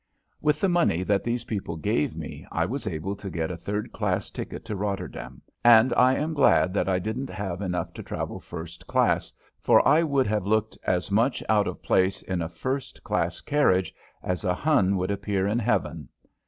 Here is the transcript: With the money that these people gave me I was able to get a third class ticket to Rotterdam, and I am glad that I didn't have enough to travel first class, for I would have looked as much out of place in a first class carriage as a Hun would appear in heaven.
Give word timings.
With 0.41 0.59
the 0.61 0.67
money 0.67 1.03
that 1.03 1.23
these 1.23 1.43
people 1.43 1.75
gave 1.75 2.17
me 2.17 2.47
I 2.51 2.65
was 2.65 2.87
able 2.87 3.15
to 3.15 3.29
get 3.29 3.51
a 3.51 3.55
third 3.55 3.91
class 3.91 4.31
ticket 4.31 4.65
to 4.65 4.75
Rotterdam, 4.75 5.43
and 5.63 5.93
I 5.93 6.15
am 6.15 6.33
glad 6.33 6.73
that 6.73 6.89
I 6.89 6.97
didn't 6.97 7.29
have 7.29 7.61
enough 7.61 7.93
to 7.93 8.01
travel 8.01 8.39
first 8.39 8.87
class, 8.87 9.31
for 9.59 9.87
I 9.87 10.01
would 10.01 10.25
have 10.25 10.47
looked 10.47 10.75
as 10.85 11.11
much 11.11 11.43
out 11.47 11.67
of 11.67 11.83
place 11.83 12.23
in 12.23 12.41
a 12.41 12.49
first 12.49 13.03
class 13.03 13.41
carriage 13.41 13.93
as 14.23 14.43
a 14.43 14.55
Hun 14.55 14.97
would 14.97 15.11
appear 15.11 15.45
in 15.45 15.59
heaven. 15.59 16.09